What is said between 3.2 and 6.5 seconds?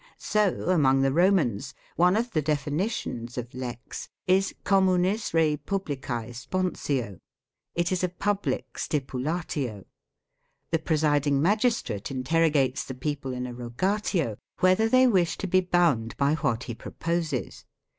of Lex is 11 communis reipublicae